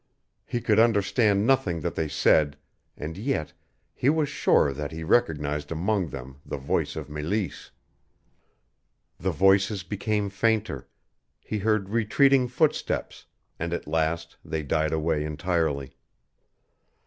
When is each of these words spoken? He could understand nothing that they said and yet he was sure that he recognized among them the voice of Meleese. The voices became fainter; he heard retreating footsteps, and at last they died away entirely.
He 0.47 0.61
could 0.61 0.79
understand 0.79 1.45
nothing 1.45 1.81
that 1.81 1.93
they 1.93 2.07
said 2.07 2.57
and 2.97 3.15
yet 3.19 3.53
he 3.93 4.09
was 4.09 4.29
sure 4.29 4.73
that 4.73 4.91
he 4.91 5.03
recognized 5.03 5.71
among 5.71 6.07
them 6.07 6.37
the 6.43 6.57
voice 6.57 6.95
of 6.95 7.07
Meleese. 7.07 7.69
The 9.19 9.29
voices 9.29 9.83
became 9.83 10.31
fainter; 10.31 10.87
he 11.39 11.59
heard 11.59 11.89
retreating 11.89 12.47
footsteps, 12.47 13.27
and 13.59 13.73
at 13.73 13.85
last 13.85 14.37
they 14.43 14.63
died 14.63 14.91
away 14.91 15.23
entirely. 15.23 15.93